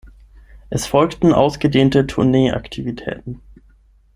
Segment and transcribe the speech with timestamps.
[0.71, 3.39] Es folgten ausgedehnte Tournee-Aktivitäten.